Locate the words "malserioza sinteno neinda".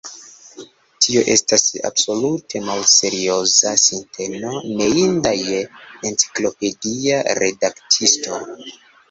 2.69-5.35